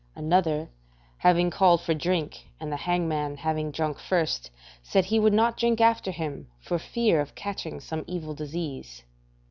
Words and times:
Another 0.15 0.67
having 1.19 1.51
called 1.51 1.79
for 1.81 1.93
drink, 1.93 2.47
and 2.59 2.71
the 2.71 2.75
hangman 2.75 3.37
having 3.37 3.69
drunk 3.69 3.99
first, 3.99 4.49
said 4.81 5.05
he 5.05 5.19
would 5.19 5.31
not 5.31 5.57
drink 5.57 5.79
after 5.79 6.09
him, 6.09 6.47
for 6.59 6.79
fear 6.79 7.21
of 7.21 7.35
catching 7.35 7.79
some 7.79 8.03
evil 8.07 8.33
disease. 8.33 9.03